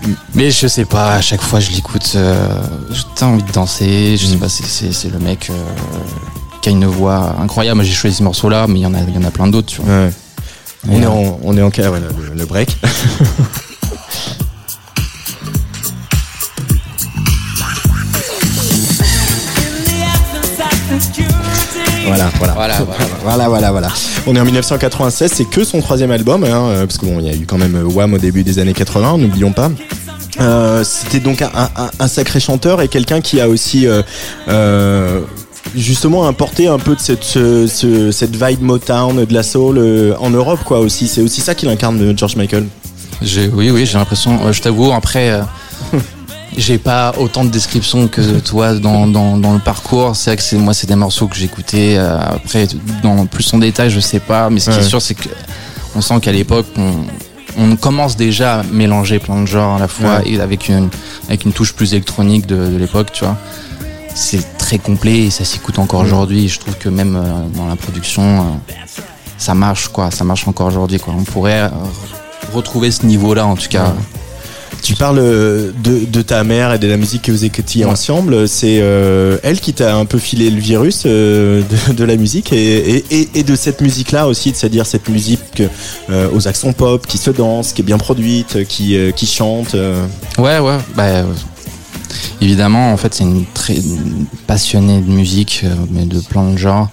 [0.04, 2.48] Euh, Mais je sais pas, à chaque fois je l'écoute, euh,
[3.14, 5.54] t'as envie de danser, je sais pas, c'est- c'est c'est le mec euh,
[6.62, 7.76] qui a une voix incroyable.
[7.76, 9.30] Moi j'ai choisi ce morceau là, mais il y en a, il y en a
[9.30, 9.92] plein d'autres, tu vois.
[9.94, 10.10] Ouais.
[10.88, 12.76] On est euh, en, on est en cas, voilà, le, le break.
[22.08, 22.76] voilà, Voilà, voilà.
[23.22, 23.88] voilà, voilà, voilà.
[24.26, 27.26] On est en 1996, c'est que son troisième album, hein, euh, parce que bon, il
[27.26, 29.70] y a eu quand même euh, Wham au début des années 80, n'oublions pas.
[30.40, 34.02] Euh, C'était donc un, un- un sacré chanteur et quelqu'un qui a aussi euh,
[34.48, 35.20] euh,
[35.76, 40.14] justement importé un peu de cette, ce- ce- cette vibe Motown, de la soul euh,
[40.20, 40.80] en Europe, quoi.
[40.80, 42.66] Aussi, c'est aussi ça qu'il incarne, George Michael.
[43.22, 44.38] J'ai- oui, oui, j'ai l'impression.
[44.46, 45.42] euh, je t'avoue, après, euh,
[46.56, 50.16] j'ai pas autant de descriptions que toi dans, dans, dans le parcours.
[50.16, 51.96] C'est vrai que c'est moi, c'est des morceaux que j'écoutais.
[51.98, 52.66] euh, après,
[53.02, 54.50] dans plus en détail, je sais pas.
[54.50, 54.82] Mais ce qui Ouais.
[54.82, 55.28] est sûr, c'est que
[55.94, 56.92] on sent qu'à l'époque, on,
[57.58, 60.30] on commence déjà à mélanger plein de genres à la fois Ouais.
[60.30, 60.88] et avec une
[61.28, 63.36] avec une touche plus électronique de, de l'époque, tu vois.
[64.14, 66.48] C'est très complet et ça s'écoute encore aujourd'hui.
[66.48, 67.22] Je trouve que même euh,
[67.56, 68.44] dans la production, euh,
[69.36, 70.10] ça marche quoi.
[70.10, 71.14] Ça marche encore aujourd'hui quoi.
[71.16, 71.70] On pourrait
[72.52, 73.94] retrouver ce niveau-là en tout cas.
[74.82, 77.90] Tu parles euh, de, de ta mère et de la musique que vous écoutiez Ouais.
[77.90, 78.48] ensemble.
[78.48, 82.52] C'est euh, elle qui t'a un peu filé le virus euh, de, de la musique
[82.52, 85.62] et, et, et- et de cette musique-là aussi, c'est-à-dire cette musique
[86.10, 89.74] euh, aux accents pop, qui se danse, qui est bien produite, qui, qui chante.
[90.38, 90.78] Ouais, ouais.
[90.96, 91.24] Bah,
[92.40, 93.76] évidemment, en fait, c'est une très
[94.46, 96.88] passionnée de musique, mais de plein de genres.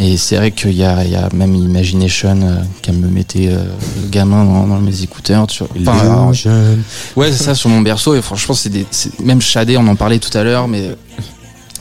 [0.00, 3.48] Et c'est vrai qu'il y a, il y a même Imagination euh, qu'elle me mettait
[3.48, 3.64] euh,
[4.10, 5.46] gamin dans, dans mes écouteurs.
[5.48, 5.92] Tu vois.
[5.92, 6.82] Enfin, jeune.
[7.16, 8.14] Ouais, c'est ça sur mon berceau.
[8.14, 8.86] Et franchement, c'est des,
[9.24, 10.96] même Shadé, on en parlait tout à l'heure, mais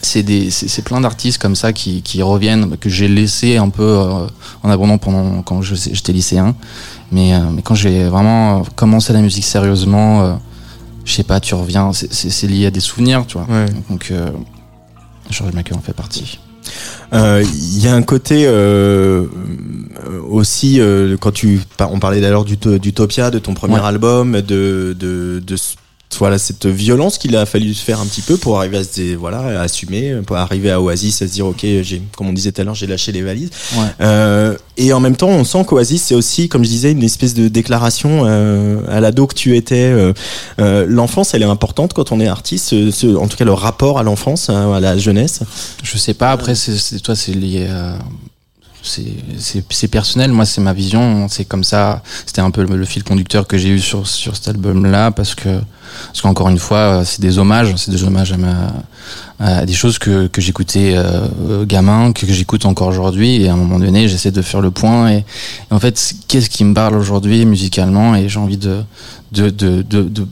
[0.02, 3.84] c'est des, c'est plein d'artistes comme ça qui, qui reviennent que j'ai laissé un peu
[3.84, 4.26] euh,
[4.64, 6.56] en abandon pendant quand j'étais lycéen.
[7.12, 10.34] Mais, euh, mais quand j'ai vraiment euh, commencé la musique sérieusement, euh,
[11.06, 11.92] je sais pas, tu reviens.
[11.94, 13.46] c'est- lié à des souvenirs, tu vois.
[13.48, 13.66] Ouais.
[13.92, 14.30] Donc, euh,
[15.30, 16.40] George Michael en fait partie.
[17.14, 19.24] Euh, Il y a un côté euh,
[20.08, 23.82] euh, aussi euh, quand tu on parlait d'ailleurs d'Uto- d'Utopia, de ton premier Ouais.
[23.86, 25.42] album, de de,
[26.20, 29.40] voilà cette violence qu'il a fallu faire un petit peu pour arriver à se voilà
[29.40, 32.62] à assumer, pour arriver à Oasis, à se dire ok j'ai comme on disait tout
[32.62, 33.50] à l'heure j'ai lâché les valises.
[33.76, 33.86] Ouais.
[34.02, 37.34] Euh, et en même temps on sent qu'Oasis c'est aussi comme je disais une espèce
[37.34, 39.76] de déclaration euh, à l'ado que tu étais.
[39.92, 40.14] euh,
[40.60, 43.54] euh, L'enfance elle est importante quand on est artiste, ce- ce- en tout cas le
[43.54, 45.42] rapport à l'enfance, hein, à la jeunesse.
[45.84, 48.00] Je sais pas, après, c'est, c'est- toi, c'est lié à.
[48.88, 52.02] C'est, personnel, moi, c'est ma vision, c'est comme ça.
[52.26, 55.60] C'était un peu le, fil conducteur que j'ai eu sur, sur cet album-là, parce que,
[56.08, 58.34] parce qu'encore une fois, euh, c'est des hommages, c'est des hommages
[59.40, 63.54] à, des choses que, que j'écoutais euh, euh, gamin, que, j'écoute encore aujourd'hui, et à
[63.54, 65.26] un moment donné, j'essaie de faire le point, et,
[65.72, 68.84] en fait, qu'est-ce qui me parle aujourd'hui musicalement, et j'ai envie de,
[69.32, 70.28] de, de, de,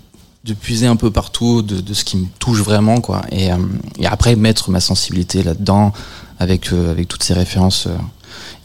[0.45, 3.23] de puiser un peu partout de, ce qui me touche vraiment quoi.
[3.31, 3.49] Et,
[3.97, 5.91] et après mettre ma sensibilité là-dedans
[6.37, 7.87] avec avec toutes ces références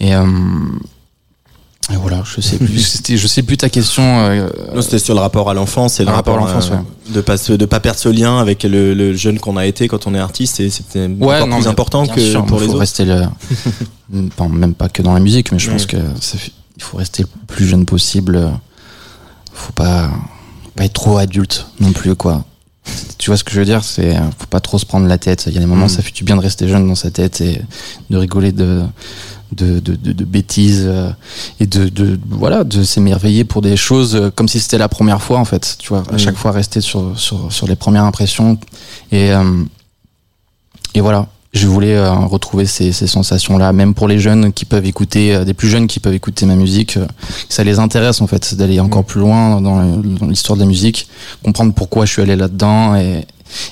[0.01, 0.25] et, euh,
[1.93, 5.21] et voilà je sais plus je sais plus ta question euh, Non, c'était sur le
[5.21, 7.99] rapport à l'enfance et le rapport à l'enfance, euh, de pas se- de pas perdre
[7.99, 11.07] ce lien avec le, le jeune qu'on a été quand on est artiste et c'était
[11.07, 12.81] encore non, plus important que sûr, pour les faut autres.
[12.81, 13.23] rester le
[14.39, 15.73] enfin, même pas que dans la musique mais je Ouais.
[15.73, 16.39] pense que ça
[16.77, 18.51] il faut rester le plus jeune possible
[19.53, 20.09] faut pas
[20.65, 22.45] faut pas être trop adulte non plus quoi
[23.19, 25.45] tu vois ce que je veux dire c'est faut pas trop se prendre la tête
[25.47, 25.91] il y a des moments Mm.
[25.91, 27.61] ça fait du bien de rester jeune dans sa tête et
[28.09, 28.83] de rigoler de
[29.53, 31.11] de, de, de, de bêtises euh,
[31.59, 35.23] et de, de voilà de s'émerveiller pour des choses euh, comme si c'était la première
[35.23, 36.19] fois en fait tu vois à Mm.
[36.19, 38.59] chaque fois rester sur, sur, sur les premières impressions
[39.13, 39.65] et euh,
[40.95, 44.65] et voilà je voulais euh, retrouver ces, ces sensations là même pour les jeunes qui
[44.65, 47.79] peuvent écouter euh, des plus jeunes qui peuvent écouter ma musique euh, que ça les
[47.81, 49.83] intéresse en fait d'aller encore plus loin dans,
[50.29, 51.09] l'histoire de la musique
[51.43, 53.27] comprendre pourquoi je suis allé là dedans et,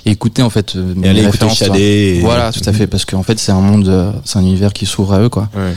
[0.06, 2.18] et écouter en fait euh, Et aller écouter Shadé.
[2.22, 4.86] voilà tout à fait parce qu'en fait c'est un monde euh, c'est un univers qui
[4.86, 5.74] s'ouvre à eux quoi Ouais.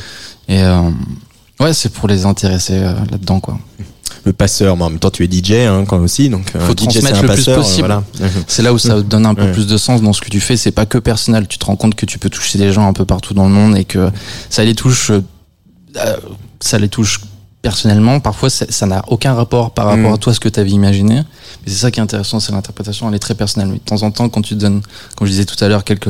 [0.55, 0.81] et euh,
[1.59, 3.57] ouais c'est pour les intéresser euh, là dedans quoi
[4.25, 6.75] Le passeur, mais en même temps tu es DJ hein, quand aussi, donc Faut DJ
[6.87, 7.55] transmettre le plus passeur.
[7.57, 7.87] possible.
[7.87, 8.03] voilà.
[8.47, 9.51] C'est là où ça donne un peu Ouais.
[9.51, 10.57] plus de sens dans ce que tu fais.
[10.57, 11.47] C'est pas que personnel.
[11.47, 13.53] Tu te rends compte que tu peux toucher des gens un peu partout dans le
[13.53, 14.11] monde et que
[14.51, 15.21] ça les touche, euh,
[16.59, 17.21] ça les touche
[17.61, 20.13] personnellement, parfois ça n'a aucun rapport par rapport Mm.
[20.15, 21.15] à toi ce que tu avais imaginé.
[21.15, 23.69] Mais c'est ça qui est intéressant, c'est l'interprétation, elle est très personnelle.
[23.69, 24.81] Mais de temps en temps, quand tu donnes,
[25.15, 26.09] comme je disais tout à l'heure, quelques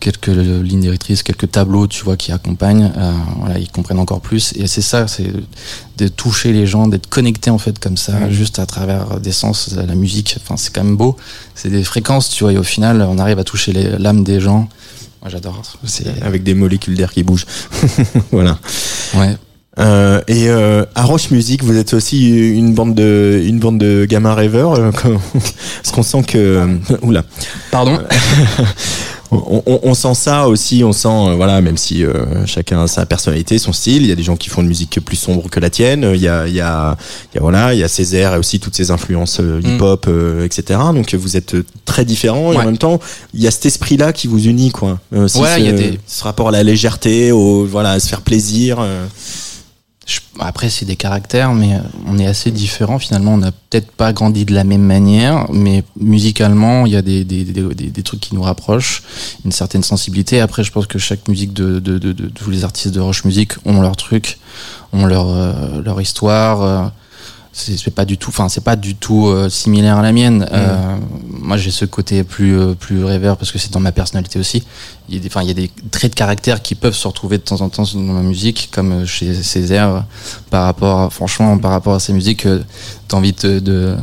[0.00, 4.52] quelques lignes directrices, quelques tableaux, tu vois, qui accompagnent, euh, voilà, ils comprennent encore plus.
[4.56, 5.30] Et c'est ça, c'est
[5.98, 8.30] de toucher les gens, d'être connecté en fait comme ça, Mm.
[8.30, 10.36] juste à travers des sens, la musique.
[10.42, 11.16] Enfin, c'est quand même beau.
[11.54, 12.52] C'est des fréquences, tu vois.
[12.54, 14.68] Et au final, on arrive à toucher l'âme des gens.
[15.20, 15.60] Moi, j'adore.
[16.22, 17.46] Avec des molécules d'air qui bougent.
[18.32, 18.58] voilà.
[19.14, 19.36] ouais.
[19.78, 24.04] Euh, et euh, à Roche Music, vous êtes aussi une bande de une bande de
[24.04, 24.74] gamins rêveurs.
[24.78, 24.90] euh,
[25.82, 26.66] parce qu'on sent que
[27.00, 27.24] oula,
[27.70, 27.98] Pardon.
[29.30, 30.84] on, on- on sent ça aussi.
[30.84, 34.02] On sent euh, voilà, même si euh, chacun a sa personnalité, son style.
[34.02, 36.06] Il y a des gens qui font une musique plus sombre que la tienne.
[36.14, 36.96] Il y a il y a
[37.32, 39.66] il y a voilà, il y a Césaire et aussi toutes ces influences euh, Mm.
[39.76, 40.80] hip-hop, euh, etc.
[40.94, 41.56] Donc vous êtes
[41.86, 43.00] très différents et en même temps
[43.32, 44.98] il y a cet esprit-là qui vous unit quoi.
[45.14, 48.08] Euh, Ouais, il y a des- ce rapport à la légèreté, au voilà, à se
[48.08, 48.84] faire plaisir.
[50.02, 50.06] Euh.
[50.06, 52.98] Je- après, c'est des caractères, mais euh, on est assez différents.
[52.98, 57.02] Finalement, on n'a peut-être pas grandi de la même manière, mais musicalement, il y a
[57.02, 59.02] des, des, des, des- trucs qui nous rapprochent,
[59.44, 60.40] une certaine sensibilité.
[60.40, 63.24] Après, je pense que chaque musique de, de, de, de- tous les artistes de Roche
[63.24, 64.38] Music ont leur truc,
[64.92, 66.92] ont leur, euh, leur histoire.
[67.54, 70.48] C'est pas du tout, enfin, c'est pas du tout euh, similaire à la mienne.
[70.52, 70.96] Euh,
[71.28, 74.62] moi, j'ai ce côté plus, euh, plus rêveur parce que c'est dans ma personnalité aussi.
[75.08, 77.06] Il y, a des, enfin, il y a des traits de caractère qui peuvent se
[77.06, 80.04] retrouver de temps en temps dans ma musique, comme chez Césaire,
[80.48, 82.46] par rapport, à- franchement, par rapport à ses musiques,
[83.08, 83.96] t'as envie de, de-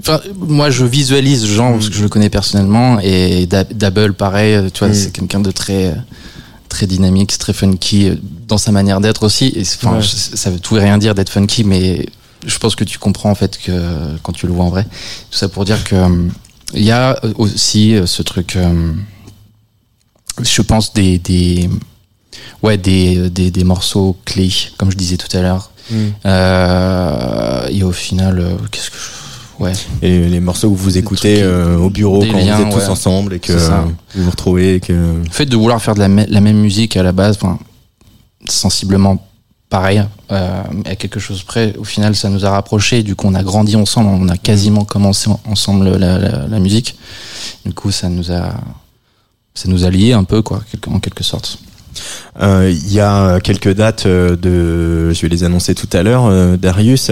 [0.00, 4.80] Enfin, moi, je visualise Jean parce que je le connais personnellement et Double, pareil, tu
[4.80, 4.94] vois, Mm.
[4.94, 5.92] c'est quelqu'un de très,
[6.68, 8.12] très dynamique, très funky
[8.46, 9.52] dans sa manière d'être aussi.
[9.56, 10.02] Et c'est- enfin, Ouais.
[10.02, 12.06] je- ça veut tout et rien dire d'être funky, mais
[12.46, 14.84] je pense que tu comprends en fait que quand tu le vois en vrai.
[14.84, 16.28] Tout ça pour dire que euh,
[16.74, 18.92] il y a aussi euh, ce truc, euh,
[20.42, 21.68] je pense des, des
[22.62, 25.70] ouais des, des, des morceaux clés, comme je disais tout à l'heure.
[26.26, 29.64] Euh, et au final, qu'est-ce que je...
[29.64, 29.72] ouais.
[30.02, 32.88] Et les morceaux que vous écoutez euh, au bureau quand liens, vous êtes tous ouais.
[32.88, 36.08] ensemble et que vous vous retrouvez et que Le fait de vouloir faire de la,
[36.08, 37.58] la même musique à la base, enfin,
[38.46, 39.26] sensiblement
[39.70, 40.02] pareil,
[40.32, 43.02] euh, à quelque chose près, au final, ça nous a rapprochés.
[43.02, 46.58] Du coup, on a grandi ensemble, on a quasiment commencé en- ensemble la, la, la
[46.58, 46.96] musique.
[47.66, 48.54] Du coup, ça nous a,
[49.54, 51.58] ça nous a liés un peu, quoi, en quelque sorte.
[52.40, 56.26] Euh, il y a quelques dates euh, de, je vais les annoncer tout à l'heure,
[56.26, 57.10] euh, Darius.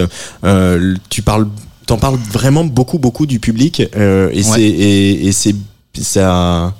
[1.09, 1.47] Tu parles,
[1.85, 4.41] t'en parles vraiment beaucoup, beaucoup du public et Ouais.
[4.43, 5.55] c'est et, et c'est
[6.01, 6.73] ça.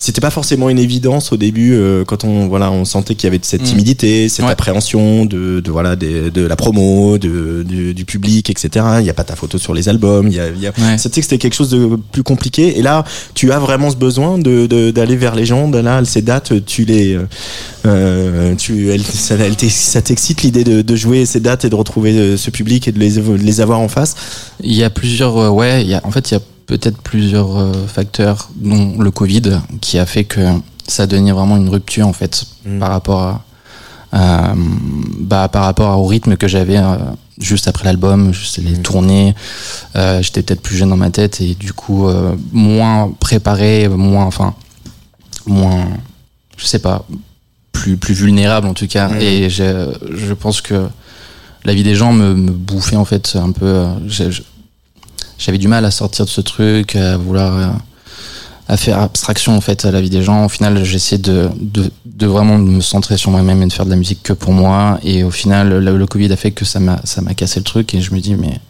[0.00, 3.26] C'était pas forcément une évidence au début euh, quand on voilà on sentait qu'il y
[3.34, 3.64] avait cette Mm.
[3.64, 4.52] timidité, cette Ouais.
[4.52, 8.86] appréhension de, de voilà des- de la promo, de, du, du public, etc.
[9.00, 10.28] Il y a pas ta photo sur les albums.
[10.28, 10.98] Il y a, y a Ouais.
[10.98, 12.78] c'était que c'était quelque chose de plus compliqué.
[12.78, 13.02] Et là,
[13.34, 15.68] tu as vraiment ce besoin de de- d'aller vers les gens.
[15.68, 17.26] De là, ces dates, tu les, euh,
[17.86, 19.34] euh, tu, elles- ça,
[19.68, 22.92] ça t'excite l'idée de, de jouer ces dates et de retrouver euh, ce public et
[22.92, 24.14] de les, de les avoir en face?
[24.62, 26.98] Il y a plusieurs, euh, ouais, il y a, en fait, il y a peut-être
[27.02, 30.40] plusieurs euh, facteurs, dont le Covid, qui a fait que
[30.86, 32.78] ça a donné vraiment une rupture, en fait, Mm.
[32.78, 33.42] par rapport à,
[34.12, 34.54] à,
[35.18, 36.96] bah, par rapport au rythme que j'avais euh,
[37.38, 38.82] juste après l'album, juste les Mm.
[38.82, 39.34] tournées.
[39.96, 44.24] Euh, J'étais peut-être plus jeune dans ma tête et du coup, euh, moins préparé, moins,
[44.26, 44.54] enfin,
[45.46, 45.86] moins,
[46.58, 47.04] je sais pas,
[47.72, 49.08] plus, plus vulnérable en tout cas.
[49.08, 49.20] Mm.
[49.20, 50.86] Et je pense que
[51.64, 53.66] la vie des gens me, me bouffait en fait un peu.
[53.66, 54.42] euh, je-
[55.38, 57.66] J'avais du mal à sortir de ce truc, à vouloir euh,
[58.68, 60.44] à faire abstraction en fait à la vie des gens.
[60.44, 63.90] Au final, j'essaie de, de, de vraiment me centrer sur moi-même et de faire de
[63.90, 64.98] la musique que pour moi.
[65.02, 67.94] Et au final, le, Covid a fait que ça m'a ça m'a cassé le truc
[67.94, 68.60] et je me dis mais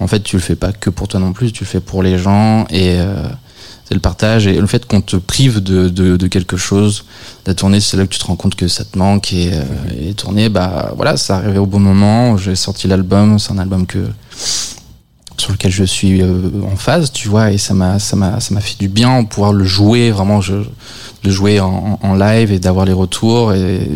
[0.00, 2.02] en fait tu le fais pas que pour toi non plus, tu le fais pour
[2.02, 3.26] les gens et euh,
[3.86, 7.04] c'est le partage et le fait qu'on te prive de, de, de quelque chose,
[7.46, 9.62] la tournée c'est là que tu te rends compte que ça te manque et, euh,
[10.10, 12.36] et tourner bah voilà ça arrivait au bon moment.
[12.36, 13.98] J'ai sorti l'album, c'est un album que
[15.38, 18.52] sur lequel je suis euh, en phase, tu vois, et ça m'a ça m'a ça
[18.54, 20.54] m'a fait du bien de pouvoir le jouer vraiment, je
[21.24, 23.88] le jouer en, en live et d'avoir les retours et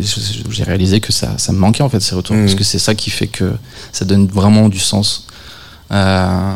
[0.49, 2.43] j'ai réalisé que ça ça me manquait en fait ces retours Mhm.
[2.43, 3.53] parce que c'est ça qui fait que
[3.91, 5.27] ça donne vraiment du sens.
[5.91, 6.53] Euh,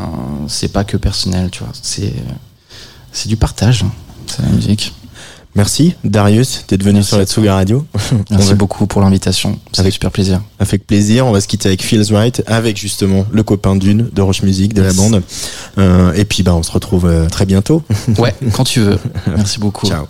[0.48, 2.12] c'est pas que personnel, tu vois, c'est
[3.12, 3.90] c'est du partage, hein.
[4.26, 4.92] c'est la musique.
[5.54, 7.24] Merci Darius d'être venu Merci sur la.
[7.26, 7.84] Tsuga Radio.
[8.30, 10.40] Merci va- beaucoup pour l'invitation, c'est Avec- super plaisir.
[10.60, 14.22] Avec plaisir, on va se quitter avec Feels Right, avec justement le copain d'une de
[14.22, 15.22] Roche Music, de la bande.
[15.78, 17.82] Euh, et puis bah on se retrouve euh, très bientôt.
[18.18, 18.98] Ouais, quand tu veux.
[19.36, 19.86] Merci beaucoup.
[19.86, 20.06] Ciao.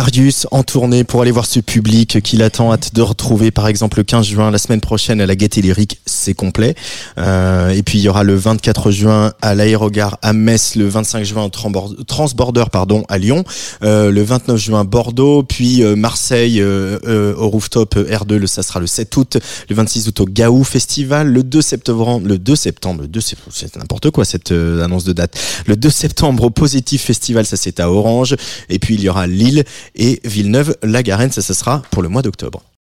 [0.00, 3.98] Darius en tournée pour aller voir ce public qui l'attend, hâte de retrouver par exemple
[3.98, 6.74] le 15 juin, la semaine prochaine à la Gaîté Lyrique, c'est complet.
[7.18, 11.24] Euh, et puis il y aura le 24 juin à l'Aérogare à Metz, le 25
[11.24, 13.44] juin au Transborder pardon à Lyon,
[13.82, 18.46] euh, le 29 juin Bordeaux, puis euh, Marseille euh, euh, au rooftop euh, R2, le,
[18.46, 22.38] ça sera le 7 août, le 26 août au Gaou Festival, le 2 septembre, le
[22.38, 25.38] 2 septembre, le 2 septembre, c'est n'importe quoi cette annonce de date.
[25.66, 28.36] Le 2 septembre au Positif Festival, ça c'est à Orange,
[28.68, 29.64] et puis il y aura Lille
[29.96, 32.62] et Villeneuve-la-Garenne, ça, ça sera pour le mois d'octobre.